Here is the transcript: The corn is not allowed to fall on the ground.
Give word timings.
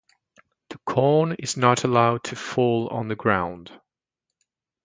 The 0.69 0.79
corn 0.79 1.33
is 1.33 1.57
not 1.57 1.83
allowed 1.83 2.23
to 2.23 2.35
fall 2.35 2.87
on 2.87 3.07
the 3.07 3.15
ground. 3.15 3.71